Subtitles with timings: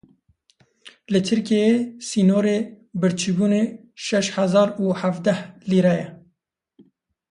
[1.11, 1.75] Li Tirkiyeyê
[2.07, 2.57] sînorê
[2.99, 3.63] birçîbûnê
[4.03, 5.39] şeş hezar û hevdeh
[5.69, 6.07] lîre ye.